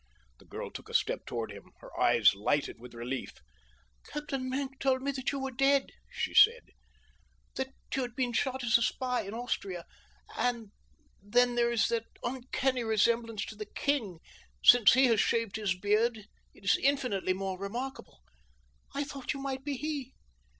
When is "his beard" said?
15.57-16.17